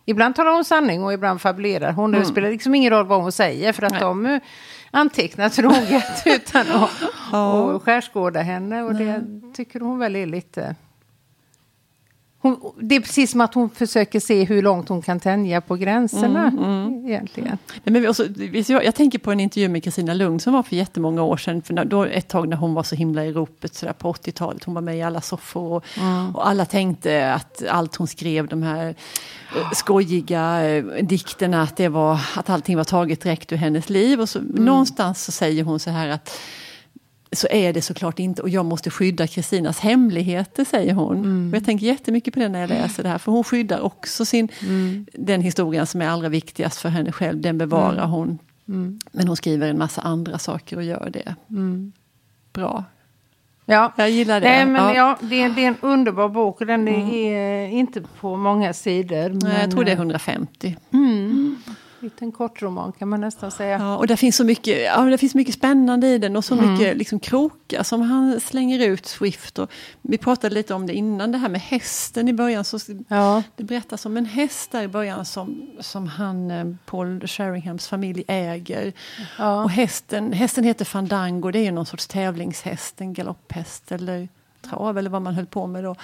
ibland 0.07 0.35
talar 0.35 0.53
hon 0.53 0.65
sanning 0.65 1.05
och 1.05 1.13
ibland 1.13 1.41
fabulerar 1.41 1.93
hon. 1.93 2.11
Mm. 2.11 2.21
Det 2.21 2.27
spelar 2.27 2.51
liksom 2.51 2.75
ingen 2.75 2.91
roll 2.91 3.07
vad 3.07 3.23
hon 3.23 3.33
säger 3.33 3.73
för 3.73 3.83
att 3.83 3.93
Nej. 3.93 4.01
de 4.01 4.27
eh, 4.27 4.41
antecknar 4.91 5.49
troget 5.49 6.23
utan 6.27 6.67
att 6.71 7.03
och 7.75 7.83
skärskåda 7.83 8.41
henne. 8.41 8.83
Och 8.83 8.95
det 8.95 9.25
tycker 9.55 9.81
hon 9.81 9.99
väl 9.99 10.17
är 10.17 10.27
lite 10.27 10.75
hon, 12.45 12.73
det 12.81 12.95
är 12.95 13.01
precis 13.01 13.31
som 13.31 13.41
att 13.41 13.55
hon 13.55 13.71
försöker 13.71 14.21
se 14.21 14.45
hur 14.45 14.63
långt 14.63 14.89
hon 14.89 15.03
kan 15.03 15.21
tänja 15.21 15.61
på 15.61 15.77
gränserna. 15.77 16.47
Mm, 16.47 16.65
mm. 16.65 17.07
egentligen. 17.07 17.59
Men 17.85 18.09
också, 18.09 18.27
jag, 18.67 18.85
jag, 18.85 18.95
tänker 18.95 19.19
på 19.19 19.33
en 19.33 19.41
intervju 19.41 19.69
med 19.69 19.85
Kristina 19.85 20.15
Lund 20.15 20.43
som 20.43 20.53
var 20.53 20.63
för 20.63 20.77
jättemånga 20.77 21.23
år 21.23 21.37
sedan. 21.37 21.63
För 21.63 21.85
då, 21.85 22.05
ett 22.05 22.29
tag 22.29 22.49
när 22.49 22.57
hon 22.57 22.75
var 22.75 22.83
så 22.83 22.95
himla 22.95 23.25
i 23.25 23.33
ropet 23.33 23.75
sådär 23.75 23.93
på 23.93 24.13
80-talet. 24.13 24.65
Hon 24.65 24.75
var 24.75 24.83
med 24.83 24.99
i 24.99 25.03
alla 25.03 25.21
soffor 25.21 25.73
och, 25.77 25.85
mm. 25.99 26.37
och, 26.37 26.49
alla 26.49 26.65
tänkte 26.65 27.33
att 27.33 27.63
allt 27.71 27.97
hon 27.97 28.07
skrev, 28.07 28.49
de 28.49 28.63
här 28.63 28.95
eh, 29.57 29.71
skojiga 29.73 30.69
eh, 30.69 30.85
dikterna, 31.03 31.63
att, 31.63 31.77
det 31.77 31.89
var, 31.89 32.21
att 32.37 32.51
allting 32.51 32.77
var 32.77 32.85
taget 32.85 33.21
direkt 33.21 33.53
ur 33.53 33.57
hennes 33.57 33.91
liv. 33.91 34.21
Och 34.21 34.29
så, 34.29 34.39
mm. 34.39 34.65
någonstans 34.65 35.25
så 35.25 35.33
säger 35.33 35.65
hon 35.65 35.81
så 35.81 35.91
här 35.91 36.09
att 36.09 36.39
så 37.37 37.47
är 37.51 37.73
det 37.73 37.83
såklart 37.83 38.19
inte. 38.19 38.43
Och 38.43 38.49
jag 38.49 38.65
måste 38.65 38.91
skydda 38.91 39.27
Kristinas 39.27 39.81
hemligheter, 39.81 40.65
säger 40.65 40.95
hon. 40.95 41.17
Mm. 41.17 41.49
Och 41.51 41.57
jag 41.57 41.65
tänker 41.65 41.87
jättemycket 41.87 42.35
på 42.35 42.41
det 42.41 42.49
när 42.49 42.61
jag 42.61 42.69
läser 42.69 43.03
det 43.03 43.09
här. 43.09 43.19
För 43.19 43.33
hon 43.33 43.45
skyddar 43.45 43.81
också 43.81 44.25
sin, 44.25 44.49
mm. 44.63 45.07
den 45.13 45.41
historien 45.41 45.87
som 45.87 46.03
är 46.03 46.09
allra 46.09 46.29
viktigast 46.29 46.81
för 46.81 46.89
henne 46.89 47.13
själv. 47.13 47.41
Den 47.41 47.59
bevarar 47.59 47.99
mm. 47.99 48.11
hon. 48.11 48.39
Mm. 48.69 48.99
Men 49.13 49.29
hon 49.29 49.37
skriver 49.37 49.69
en 49.69 49.79
massa 49.79 50.03
andra 50.03 50.39
saker 50.39 50.77
och 50.77 50.85
gör 50.85 51.11
det. 51.13 51.35
Mm. 51.51 51.93
Bra. 52.53 52.85
Ja, 53.67 53.93
jag 53.97 54.11
gillar 54.11 54.41
det. 54.41 54.49
Nej, 54.49 54.67
men 54.67 54.83
ja. 54.83 54.95
ja 54.95 55.19
det, 55.21 55.43
är, 55.43 55.49
det, 55.49 55.65
är, 55.65 55.69
en 55.69 55.77
underbar 55.81 56.29
bok 56.29 56.61
och 56.61 56.67
den 56.67 56.89
mm. 56.89 57.11
är 57.11 57.69
inte 57.69 58.03
på 58.21 58.37
många 58.37 58.73
sidor. 58.73 59.29
Nej, 59.29 59.61
jag 59.61 59.71
tror 59.71 59.85
det 59.85 59.93
är 59.93 59.97
150 59.97 60.77
liten 62.05 62.33
kortroman 62.33 62.93
kan 62.93 63.09
man 63.09 63.21
nästan 63.21 63.51
säga. 63.51 63.79
Ja, 63.79 63.97
och 63.97 64.07
det 64.07 64.17
finns 64.17 64.37
så 64.37 64.45
mycket, 64.45 64.83
ja, 64.83 65.05
det 65.05 65.19
finns 65.19 65.35
mycket 65.35 65.55
spännande 65.55 66.07
i 66.07 66.19
den 66.19 66.37
och 66.37 66.45
så 66.45 66.55
mm. 66.55 66.73
mycket 66.73 66.97
liksom, 66.97 67.21
krokar 67.21 67.83
som 67.83 68.03
han 68.03 68.41
slänger 68.41 68.89
ut 68.89 69.07
Swift. 69.07 69.59
Och 69.59 69.71
vi 70.03 70.19
pratade 70.19 70.55
lite 70.55 70.75
om 70.75 70.87
det 70.87 70.95
innan, 70.95 71.33
det 71.33 71.39
här 71.39 71.49
med 71.49 71.61
hästen 71.61 72.29
i 72.29 72.33
början. 72.33 72.65
Så 72.65 72.79
ja. 73.09 73.43
Det 73.57 73.65
berättas 73.65 74.07
om 74.07 74.17
en 74.17 74.27
häst 74.27 74.71
där 74.71 74.83
i 74.83 74.89
början 74.89 75.25
som, 75.25 75.71
som 75.81 76.07
han, 76.07 76.51
eh, 76.51 76.65
Paul 76.87 77.27
Sheringhams 77.27 77.89
familj 77.89 78.25
äger. 78.29 78.93
Ja. 79.39 79.65
Och 79.65 79.71
hästen, 79.71 80.33
hästen 80.33 80.65
heter 80.65 80.85
Fandango, 80.85 81.51
det 81.51 81.67
är 81.67 81.73
någon 81.73 81.87
sorts 81.87 82.07
tävlingshäst, 82.07 83.01
en 83.01 83.15
galopphäst 83.15 83.93
eller 83.93 84.29
trav 84.63 84.99
eller 84.99 85.11
vad 85.11 85.23
man 85.23 85.35
höll 85.35 85.47
på 85.47 85.67
med 85.67 85.85
då. 85.85 85.97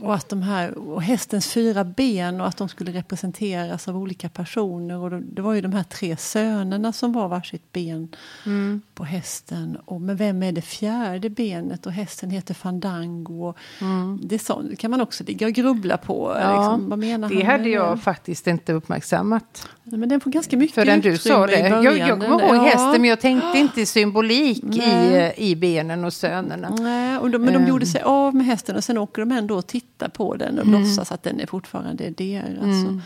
Och 0.00 0.14
att 0.14 0.28
de 0.28 0.42
här, 0.42 0.78
och 0.78 1.02
hästens 1.02 1.52
fyra 1.52 1.84
ben 1.84 2.40
och 2.40 2.46
att 2.46 2.56
de 2.56 2.68
skulle 2.68 2.92
representeras 2.92 3.88
av 3.88 3.96
olika 3.96 4.28
personer. 4.28 4.98
Och 4.98 5.10
det 5.10 5.42
var 5.42 5.54
ju 5.54 5.60
de 5.60 5.72
här 5.72 5.82
tre 5.82 6.16
sönerna 6.16 6.92
som 6.92 7.12
var 7.12 7.28
varsitt 7.28 7.72
ben 7.72 8.08
mm. 8.46 8.80
på 8.94 9.04
hästen. 9.04 9.78
Och, 9.84 10.00
men 10.00 10.16
vem 10.16 10.42
är 10.42 10.52
det 10.52 10.62
fjärde 10.62 11.30
benet? 11.30 11.86
Och 11.86 11.92
hästen 11.92 12.30
heter 12.30 12.54
Fandango. 12.54 13.54
Mm. 13.80 14.20
Det, 14.22 14.38
så, 14.38 14.62
det 14.62 14.76
kan 14.76 14.90
man 14.90 15.00
också 15.00 15.24
ligga 15.24 15.46
och 15.46 15.52
grubbla 15.52 15.96
på. 15.96 16.36
Ja, 16.40 16.60
liksom, 16.60 16.88
vad 16.88 16.98
menar 16.98 17.28
det 17.28 17.42
hade 17.42 17.68
jag 17.68 18.02
faktiskt 18.02 18.46
inte 18.46 18.72
uppmärksammat. 18.72 19.68
Men 19.82 20.08
den 20.08 20.20
får 20.20 20.30
ganska 20.30 20.56
mycket 20.56 20.74
Förrän 20.74 21.00
du 21.00 21.18
sa 21.18 21.46
det. 21.46 21.68
Jag, 21.68 21.98
jag 21.98 22.20
kommer 22.20 22.44
ihåg 22.44 22.56
ja. 22.56 22.62
hästen 22.62 23.00
men 23.00 23.04
jag 23.04 23.20
tänkte 23.20 23.58
inte 23.58 23.86
symbolik 23.86 24.64
i, 24.64 25.32
i 25.36 25.56
benen 25.56 26.04
och 26.04 26.12
sönerna. 26.12 26.70
Nej, 26.70 27.18
och 27.18 27.30
de, 27.30 27.38
men 27.38 27.52
de 27.52 27.62
um. 27.62 27.68
gjorde 27.68 27.86
sig 27.86 28.00
av 28.02 28.34
med 28.34 28.46
hästen 28.46 28.76
och 28.76 28.84
sen 28.84 28.98
åker 28.98 29.22
de 29.22 29.32
ändå 29.32 29.56
och 29.56 29.66
tittar 29.66 29.85
på 30.14 30.36
den 30.36 30.58
och 30.58 30.66
mm. 30.66 30.80
låtsas 30.80 31.12
att 31.12 31.22
den 31.22 31.40
är 31.40 31.46
fortfarande 31.46 32.04
är 32.04 32.10
deras. 32.10 32.62
Mm. 32.62 33.02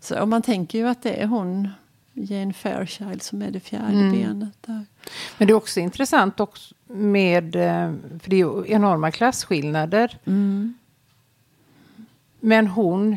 Så, 0.00 0.20
och 0.20 0.28
man 0.28 0.42
tänker 0.42 0.78
ju 0.78 0.88
att 0.88 1.02
det 1.02 1.22
är 1.22 1.26
hon, 1.26 1.68
Jane 2.12 2.52
Fairchild, 2.52 3.22
som 3.22 3.42
är 3.42 3.50
det 3.50 3.60
fjärde 3.60 3.92
mm. 3.92 4.12
benet. 4.12 4.54
Där. 4.60 4.86
Men 5.38 5.46
det 5.46 5.52
är 5.52 5.56
också 5.56 5.80
intressant 5.80 6.40
också 6.40 6.74
med, 6.86 7.56
eh, 7.56 7.92
för 8.20 8.30
det 8.30 8.36
är 8.36 8.38
ju 8.38 8.64
enorma 8.66 9.10
klasskillnader. 9.10 10.18
Mm. 10.24 10.74
Men 12.40 12.66
hon 12.66 13.16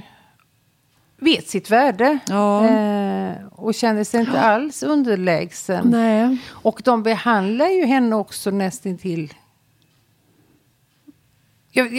vet 1.18 1.48
sitt 1.48 1.70
värde. 1.70 2.20
Ja. 2.28 2.68
Eh, 2.68 3.46
och 3.52 3.74
känner 3.74 4.04
sig 4.04 4.20
inte 4.20 4.40
alls 4.40 4.84
underlägsen. 4.84 5.90
Nej. 5.90 6.38
Och 6.48 6.82
de 6.84 7.04
behandlar 7.04 7.68
ju 7.68 7.86
henne 7.86 8.16
också 8.16 8.52
nästintill... 8.52 9.34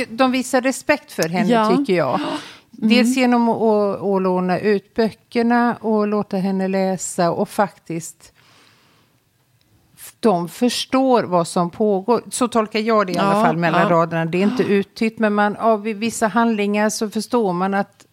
De 0.08 0.32
visar 0.32 0.60
respekt 0.60 1.12
för 1.12 1.28
henne 1.28 1.50
ja. 1.50 1.76
tycker 1.76 1.96
jag. 1.96 2.14
Mm. 2.14 2.28
Dels 2.70 3.16
genom 3.16 3.48
att, 3.48 4.02
att 4.02 4.22
låna 4.22 4.58
ut 4.58 4.94
böckerna 4.94 5.76
och 5.80 6.08
låta 6.08 6.36
henne 6.36 6.68
läsa 6.68 7.30
och 7.30 7.48
faktiskt 7.48 8.32
de 10.20 10.48
förstår 10.48 11.22
vad 11.22 11.48
som 11.48 11.70
pågår. 11.70 12.22
Så 12.30 12.48
tolkar 12.48 12.80
jag 12.80 13.06
det 13.06 13.12
i 13.12 13.18
alla 13.18 13.44
fall 13.44 13.56
mellan 13.56 13.82
ja. 13.82 13.90
raderna. 13.90 14.24
Det 14.24 14.38
är 14.38 14.42
inte 14.42 14.62
uttytt, 14.62 15.18
men 15.18 15.34
man, 15.34 15.56
av 15.56 15.82
vissa 15.82 16.26
handlingar 16.26 16.90
så 16.90 17.10
förstår 17.10 17.52
man 17.52 17.74
att 17.74 18.06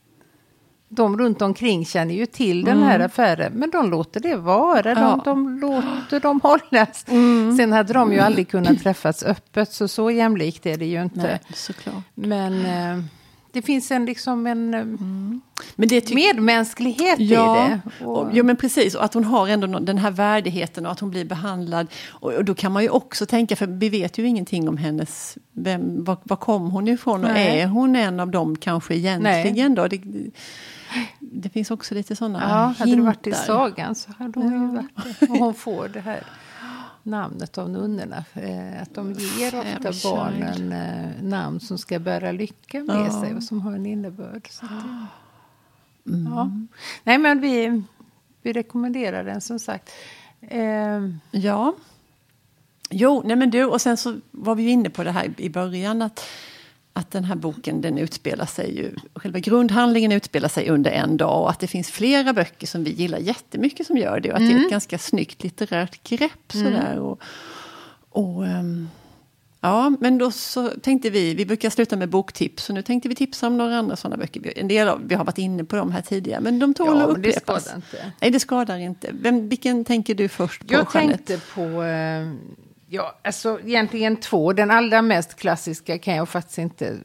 de 0.95 1.17
runt 1.17 1.41
omkring 1.41 1.85
känner 1.85 2.13
ju 2.13 2.25
till 2.25 2.63
den 2.63 2.83
här 2.83 2.95
mm. 2.95 3.05
affären, 3.05 3.53
men 3.53 3.69
de 3.69 3.91
låter 3.91 4.19
det 4.19 4.35
vara. 4.35 4.89
Ja. 4.89 5.21
De, 5.25 5.59
de 5.59 5.59
låter 5.59 6.19
dem 6.19 6.39
hållas. 6.43 7.05
Mm. 7.07 7.57
Sen 7.57 7.71
hade 7.71 7.93
de 7.93 8.13
ju 8.13 8.19
aldrig 8.19 8.49
kunnat 8.49 8.83
träffas 8.83 9.23
öppet, 9.23 9.71
så 9.71 9.87
så 9.87 10.11
jämlikt 10.11 10.65
är 10.65 10.77
det 10.77 10.85
ju 10.85 11.01
inte. 11.01 11.21
Nej, 11.21 11.39
såklart. 11.53 12.03
Men 12.15 12.65
eh, 12.65 13.03
det 13.55 13.61
finns 13.61 13.91
en, 13.91 14.05
liksom 14.05 14.47
en 14.47 14.73
eh, 14.73 14.79
mm. 14.79 15.41
men 15.75 15.87
det 15.87 16.13
medmänsklighet 16.13 17.19
ja, 17.19 17.67
i 17.67 17.69
det. 17.69 18.05
Och, 18.05 18.29
ja, 18.33 18.43
men 18.43 18.55
precis. 18.55 18.95
Och 18.95 19.03
att 19.03 19.13
hon 19.13 19.23
har 19.23 19.47
ändå 19.47 19.79
den 19.79 19.97
här 19.97 20.11
värdigheten 20.11 20.85
och 20.85 20.91
att 20.91 20.99
hon 20.99 21.09
blir 21.09 21.25
behandlad. 21.25 21.87
Och, 22.07 22.33
och, 22.33 22.45
då 22.45 22.55
kan 22.55 22.71
man 22.71 22.83
ju 22.83 22.89
också 22.89 23.25
tänka, 23.25 23.55
för 23.55 23.67
vi 23.67 23.89
vet 23.89 24.17
ju 24.17 24.27
ingenting 24.27 24.69
om 24.69 24.77
hennes... 24.77 25.37
Vem, 25.51 26.03
var, 26.03 26.17
var 26.23 26.37
kom 26.37 26.71
hon 26.71 26.87
ifrån? 26.87 27.21
Nej. 27.21 27.31
Och 27.31 27.55
är 27.55 27.67
hon 27.67 27.95
en 27.95 28.19
av 28.19 28.31
dem 28.31 28.55
kanske 28.55 28.95
egentligen? 28.95 29.73
Nej. 29.73 29.75
Då? 29.75 29.87
Det, 29.87 30.01
det 31.19 31.49
finns 31.49 31.71
också 31.71 31.95
lite 31.95 32.15
sådana 32.15 32.39
Ja, 32.41 32.67
hintar. 32.67 32.79
hade 32.79 32.95
det 32.95 33.01
varit 33.01 33.27
i 33.27 33.31
sagan 33.31 33.95
så 33.95 34.11
hade 34.17 34.39
hon 34.39 34.61
ju 34.61 34.75
varit 34.75 35.19
det. 35.19 35.27
Och 35.29 35.37
hon 35.37 35.53
får 35.53 35.87
det 35.87 35.99
här 35.99 36.23
namnet 37.05 37.57
av 37.57 37.69
nunnorna. 37.69 38.25
Eh, 38.33 38.81
att 38.81 38.93
de 38.93 39.13
ger 39.13 39.59
ofta 39.59 40.09
barnen 40.09 40.71
eh, 40.71 41.23
namn 41.23 41.59
som 41.59 41.77
ska 41.77 41.99
bära 41.99 42.31
lycka 42.31 42.83
med 42.83 43.05
ja. 43.05 43.21
sig 43.21 43.35
och 43.35 43.43
som 43.43 43.61
har 43.61 43.71
en 43.71 43.85
innebörd. 43.85 44.47
Så 44.49 44.65
det, 44.65 46.11
mm. 46.11 46.33
ja. 46.33 46.51
Nej, 47.03 47.17
men 47.17 47.41
vi, 47.41 47.83
vi 48.41 48.53
rekommenderar 48.53 49.23
den 49.23 49.41
som 49.41 49.59
sagt. 49.59 49.89
Eh. 50.41 51.09
Ja. 51.31 51.75
Jo, 52.89 53.21
nej 53.25 53.35
men 53.35 53.51
du, 53.51 53.65
och 53.65 53.81
sen 53.81 53.97
så 53.97 54.19
var 54.31 54.55
vi 54.55 54.63
ju 54.63 54.69
inne 54.69 54.89
på 54.89 55.03
det 55.03 55.11
här 55.11 55.33
i 55.37 55.49
början. 55.49 56.01
att 56.01 56.25
att 56.97 57.11
den 57.11 57.23
här 57.23 57.35
boken 57.35 57.81
den 57.81 57.97
utspelar 57.97 58.45
sig 58.45 58.77
ju, 58.77 58.95
själva 59.15 59.39
grundhandlingen 59.39 60.11
utspelar 60.11 60.49
sig 60.49 60.69
under 60.69 60.91
en 60.91 61.17
dag 61.17 61.41
och 61.41 61.49
att 61.49 61.59
det 61.59 61.67
finns 61.67 61.91
flera 61.91 62.33
böcker 62.33 62.67
som 62.67 62.83
vi 62.83 62.91
gillar 62.91 63.17
jättemycket 63.17 63.87
som 63.87 63.97
gör 63.97 64.19
det 64.19 64.29
och 64.29 64.35
att 64.35 64.41
mm. 64.41 64.49
det 64.49 64.55
är 64.55 64.57
ett 64.57 64.61
mm. 64.61 64.71
ganska 64.71 64.97
snyggt 64.97 65.43
litterärt 65.43 66.09
grepp 66.09 66.53
mm. 66.53 66.65
sådär. 66.65 66.99
Och, 66.99 67.21
och, 68.09 68.43
um, 68.43 68.89
ja, 69.61 69.93
men 69.99 70.17
då 70.17 70.31
så 70.31 70.69
tänkte 70.69 71.09
vi, 71.09 71.33
vi 71.33 71.45
brukar 71.45 71.69
sluta 71.69 71.95
med 71.95 72.09
boktips, 72.09 72.63
så 72.63 72.73
nu 72.73 72.81
tänkte 72.81 73.09
vi 73.09 73.15
tipsa 73.15 73.47
om 73.47 73.57
några 73.57 73.77
andra 73.77 73.95
sådana 73.95 74.17
böcker. 74.17 74.53
En 74.55 74.67
del 74.67 74.87
av, 74.87 75.01
vi 75.07 75.15
har 75.15 75.25
varit 75.25 75.37
inne 75.37 75.63
på 75.63 75.75
dem 75.75 75.91
här 75.91 76.01
tidigare, 76.01 76.41
men 76.41 76.59
de 76.59 76.73
tål 76.73 76.97
ja, 76.97 77.03
att 77.03 77.17
upprepas. 77.17 77.63
Det 77.63 77.69
skadar 77.69 77.75
inte. 77.75 78.13
Nej, 78.21 78.31
det 78.31 78.39
skadar 78.39 78.77
inte. 78.77 79.09
Vem, 79.13 79.49
vilken 79.49 79.85
tänker 79.85 80.15
du 80.15 80.29
först 80.29 80.67
på? 80.67 80.73
Jag 80.73 80.87
Jeanette? 80.93 81.23
tänkte 81.23 81.47
på 81.53 81.83
eh, 81.83 82.31
Ja, 82.87 83.15
alltså 83.23 83.59
egentligen 83.65 84.17
två. 84.17 84.53
Den 84.53 84.71
allra 84.71 85.01
mest 85.01 85.35
klassiska 85.35 85.97
kan 85.97 86.15
jag 86.15 86.29
faktiskt 86.29 86.57
inte 86.57 86.97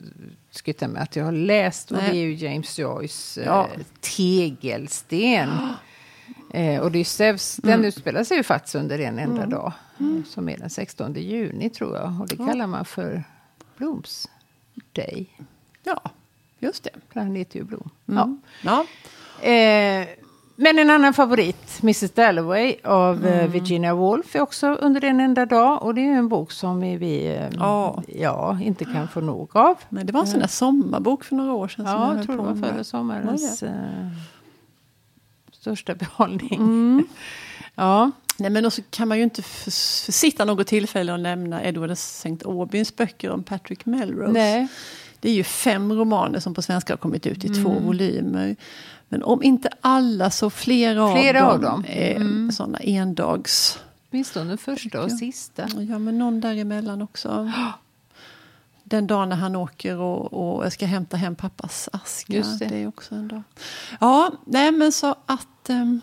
skutta 0.51 0.89
med 0.89 1.03
att 1.03 1.17
jag 1.17 1.25
har 1.25 1.33
läst. 1.33 1.91
Och 1.91 1.97
det 1.97 2.09
är 2.09 2.15
ju 2.15 2.35
James 2.35 2.79
Joyce 2.79 3.43
ja. 3.45 3.69
eh, 3.75 3.81
Tegelsten. 4.01 5.49
Eh, 6.53 6.87
Odysseus, 6.87 7.61
mm. 7.65 7.71
den 7.71 7.85
utspelar 7.85 8.25
sig 8.25 8.37
ju 8.37 8.43
faktiskt 8.43 8.75
under 8.75 8.99
en 8.99 9.19
enda 9.19 9.43
mm. 9.43 9.51
dag. 9.51 9.73
Mm. 10.01 10.25
Som 10.29 10.49
är 10.49 10.59
den 10.59 10.71
16 10.71 11.15
juni 11.15 11.71
tror 11.71 11.97
jag. 11.97 12.21
Och 12.21 12.29
det 12.29 12.37
kallar 12.37 12.67
man 12.67 12.85
för 12.85 13.25
Blooms 13.77 14.29
Day. 14.93 15.27
Ja, 15.83 16.03
just 16.59 16.85
det. 16.85 16.91
Han 17.15 17.35
heter 17.35 17.59
ju 17.59 17.65
Blom. 17.65 17.91
Mm. 18.09 18.41
Ja. 18.63 18.87
ja. 19.43 19.49
Eh, 19.51 20.09
Men 20.63 20.79
en 20.79 20.91
annan 20.91 21.15
favorit, 21.15 21.79
Mrs 21.83 22.11
Dalloway 22.11 22.77
av 22.85 23.27
eh, 23.27 23.39
mm. 23.39 23.51
Virginia 23.51 23.95
Woolf, 23.95 24.37
är 24.37 24.41
också 24.41 24.67
under 24.67 25.05
en 25.05 25.21
enda 25.21 25.47
dag. 25.47 25.83
Och 25.83 25.95
det 25.95 26.01
är 26.01 26.05
ju 26.05 26.13
en 26.13 26.29
bok 26.29 26.53
som 26.53 26.81
vi 26.81 27.41
oh. 27.61 28.01
ja, 28.09 28.59
inte 28.63 28.85
kan 28.85 29.09
få 29.09 29.21
nog 29.21 29.57
av. 29.57 29.77
Men 29.89 30.07
det 30.07 30.13
var 30.13 30.21
en 30.21 30.27
sån 30.27 30.41
där 30.41 30.47
sommarbok 30.47 31.25
för 31.25 31.37
några 31.37 31.53
år 31.53 31.69
sedan. 31.69 31.85
Ja, 31.87 32.09
som 32.09 32.17
jag, 32.17 32.27
tror 32.27 32.37
det 32.37 32.43
var 32.43 32.69
förra 32.69 32.85
sommarens 32.85 33.63
ja, 33.63 33.69
största 35.53 35.95
behållning. 35.95 36.55
Mm. 36.55 37.07
ja. 37.75 38.11
Nej, 38.37 38.51
men 38.51 38.67
också 38.67 38.83
kan 38.91 39.09
man 39.09 39.19
ju 39.19 39.25
inte 39.25 39.43
försitta 39.43 40.45
något 40.45 40.67
tillfälle 40.67 41.15
att 41.15 41.21
nämna 41.21 41.65
Edward 41.65 41.91
St. 41.91 42.37
Aubyns 42.45 42.97
böcker 42.97 43.31
om 43.31 43.43
Patrick 43.43 43.87
Melrose. 43.87 44.33
Nej. 44.33 44.69
Det 45.21 45.29
är 45.29 45.35
ju 45.35 45.45
fem 45.45 45.93
romaner 45.93 46.41
som 46.41 46.55
på 46.55 46.63
svenska 46.63 46.93
har 46.93 46.99
kommit 46.99 47.27
ut 47.27 47.45
i 47.45 47.49
mm. 47.49 47.65
två 47.65 47.79
volymer. 47.79 48.57
Men 49.09 49.23
om 49.23 49.43
inte 49.43 49.71
alla 49.81 50.31
så 50.31 50.51
flera, 50.51 51.13
flera 51.13 51.47
av, 51.47 51.61
dem 51.61 51.75
av 51.75 51.83
dem 51.83 51.85
är 51.89 52.17
mm. 52.17 52.53
sådana 52.53 52.79
endags... 52.79 53.79
Åtminstone 54.11 54.57
första 54.57 55.03
och 55.03 55.13
sista. 55.13 55.69
Ja, 55.89 55.99
men 55.99 56.19
någon 56.19 56.41
däremellan 56.41 57.03
också. 57.03 57.53
Den 58.85 59.07
dagen 59.07 59.29
när 59.29 59.37
han 59.37 59.57
åker 59.57 59.97
och, 59.97 60.33
och 60.33 60.73
ska 60.73 60.87
hämta 60.87 61.17
hem 61.17 61.37
pappas 61.37 61.89
aska. 61.93 62.33
Just 62.33 62.59
det. 62.59 62.67
det 62.67 62.77
är 62.77 62.89
också 62.89 63.15
en 63.15 63.29
dag. 63.29 63.43
Ja, 64.01 64.33
nej 64.45 64.73
men 64.73 64.93
så 64.93 65.15
att... 65.27 65.69
Um, 65.69 66.01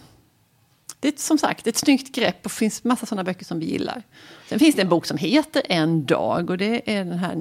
det 0.99 1.07
är 1.07 1.13
som 1.17 1.37
sagt 1.37 1.67
ett 1.67 1.77
snyggt 1.77 2.15
grepp 2.15 2.45
och 2.45 2.51
finns 2.51 2.83
massa 2.83 3.05
sådana 3.05 3.23
böcker 3.23 3.45
som 3.45 3.59
vi 3.59 3.65
gillar. 3.65 4.03
Sen 4.49 4.59
finns 4.59 4.75
det 4.75 4.81
en 4.81 4.89
bok 4.89 5.05
som 5.05 5.17
heter 5.17 5.61
En 5.65 6.05
dag 6.05 6.49
och 6.49 6.57
det 6.57 6.95
är 6.95 7.05
den 7.05 7.19
här 7.19 7.35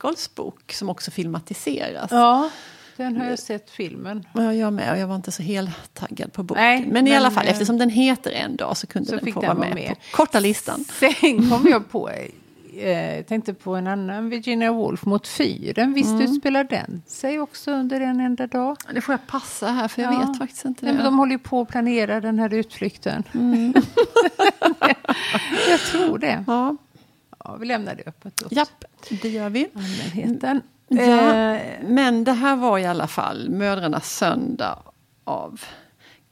Nichols 0.00 0.34
bok 0.34 0.72
som 0.72 0.88
också 0.88 1.10
filmatiseras. 1.10 2.10
Ja, 2.10 2.50
den 2.96 3.16
har 3.16 3.26
jag 3.26 3.38
sett 3.38 3.70
filmen. 3.70 4.26
Ja, 4.32 4.54
jag 4.54 4.72
med. 4.72 4.92
Och 4.92 4.98
jag 4.98 5.06
var 5.06 5.16
inte 5.16 5.32
så 5.32 5.42
heltaggad 5.42 6.32
på 6.32 6.42
boken. 6.42 6.62
Nej, 6.62 6.80
men, 6.80 6.92
men 6.92 7.06
i 7.06 7.16
alla 7.16 7.30
fall, 7.30 7.46
eftersom 7.46 7.78
den 7.78 7.90
heter 7.90 8.30
En 8.30 8.56
dag 8.56 8.76
så 8.76 8.86
kunde 8.86 9.08
så 9.08 9.16
den 9.16 9.32
få 9.32 9.40
vara 9.40 9.54
med, 9.54 9.74
med 9.74 9.88
på 9.88 10.16
korta 10.16 10.40
listan. 10.40 10.84
Sen 11.00 11.50
kom 11.50 11.66
jag 11.70 11.90
på 11.90 12.10
jag 12.74 13.18
eh, 13.18 13.22
tänkte 13.24 13.54
på 13.54 13.74
en 13.74 13.86
annan 13.86 14.30
Virginia 14.30 14.72
Woolf, 14.72 15.04
Mot 15.04 15.28
fyren. 15.28 15.94
Visst 15.94 16.10
mm. 16.10 16.22
utspelar 16.22 16.64
den 16.64 17.02
sig 17.06 17.40
också 17.40 17.70
under 17.70 18.00
en 18.00 18.20
enda 18.20 18.46
dag? 18.46 18.76
Det 18.94 19.00
får 19.00 19.12
jag 19.12 19.26
passa 19.26 19.68
här 19.68 19.88
för 19.88 20.02
jag 20.02 20.14
ja. 20.14 20.18
vet 20.18 20.38
faktiskt 20.38 20.64
inte 20.64 20.84
Nej, 20.84 20.94
Men 20.94 21.04
de 21.04 21.18
håller 21.18 21.32
ju 21.32 21.38
på 21.38 21.60
att 21.60 21.68
planera 21.68 22.20
den 22.20 22.38
här 22.38 22.54
utflykten. 22.54 23.22
Mm. 23.34 23.74
jag 25.70 25.80
tror 25.80 26.18
det. 26.18 26.44
Ja. 26.46 26.76
Ja. 27.44 27.56
vi 27.56 27.66
lämnar 27.66 27.94
det 27.94 28.02
öppet 28.06 28.42
åt 28.42 28.52
Japp, 28.52 28.84
det 29.22 29.28
gör 29.28 29.50
vi. 29.50 29.68
allmänheten. 29.74 30.62
Ja, 30.88 31.54
eh. 31.54 31.82
Men 31.82 32.24
det 32.24 32.32
här 32.32 32.56
var 32.56 32.78
i 32.78 32.86
alla 32.86 33.06
fall 33.06 33.50
Mödrarnas 33.50 34.16
söndag 34.16 34.78
av 35.24 35.60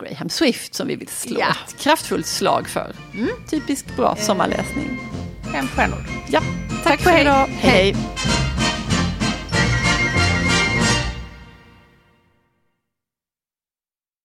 Graham 0.03 0.29
Swift 0.29 0.75
som 0.75 0.89
vi 0.89 0.97
vill 0.97 1.09
slå 1.09 1.41
ja. 1.41 1.51
ett 1.67 1.79
kraftfullt 1.79 2.27
slag 2.27 2.69
för. 2.69 2.93
Mm. 3.15 3.29
Typiskt 3.51 3.97
bra 3.97 4.17
sommarläsning. 4.17 5.01
Fem 5.53 5.67
stjärnor. 5.67 5.99
Ja, 6.29 6.41
tack, 6.69 6.83
tack 6.85 7.01
för 7.01 7.21
idag. 7.21 7.47
Hej. 7.49 7.93
Hej. 7.93 8.48